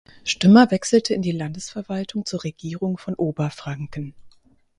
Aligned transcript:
Stümmer 0.23 0.71
wechselte 0.71 1.13
in 1.13 1.21
die 1.21 1.31
Landesverwaltung 1.31 2.25
zur 2.25 2.43
Regierung 2.43 2.97
von 2.97 3.13
Oberfranken. 3.13 4.15